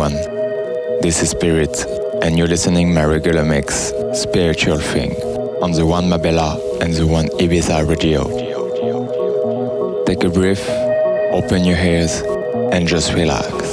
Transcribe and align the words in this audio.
Everyone, 0.00 1.02
this 1.02 1.22
is 1.22 1.28
Spirit, 1.28 1.84
and 2.22 2.38
you're 2.38 2.46
listening 2.46 2.94
my 2.94 3.04
regular 3.04 3.44
mix, 3.44 3.92
Spiritual 4.14 4.78
Thing, 4.78 5.12
on 5.60 5.72
the 5.72 5.84
one 5.84 6.08
Marbella 6.08 6.58
and 6.80 6.94
the 6.94 7.06
one 7.06 7.26
Ibiza 7.38 7.86
Radio. 7.86 8.24
Take 10.06 10.24
a 10.24 10.30
breath, 10.30 10.66
open 11.32 11.66
your 11.66 11.76
ears, 11.76 12.22
and 12.72 12.88
just 12.88 13.12
relax. 13.12 13.69